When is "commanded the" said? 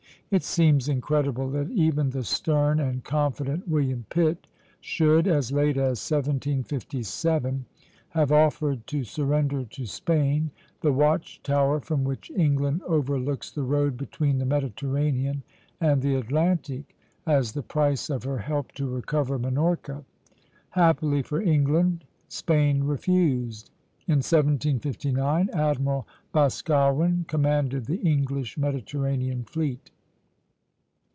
27.27-27.97